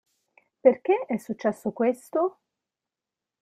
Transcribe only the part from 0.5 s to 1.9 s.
Perché è successo